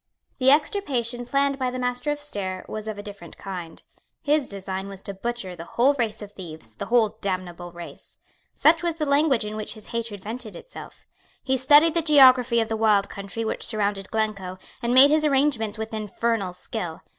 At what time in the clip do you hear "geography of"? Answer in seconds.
12.01-12.67